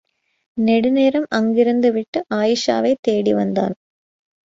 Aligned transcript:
நெடுநேரம் 0.57 1.27
அங்கிருந்துவிட்டு, 1.35 2.19
அயீஷாவைத் 2.33 3.03
தேடிவந்தான். 3.07 3.75